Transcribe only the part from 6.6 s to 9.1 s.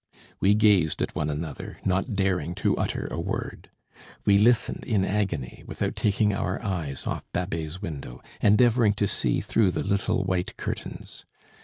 eyes off Babet's window, endeavouring to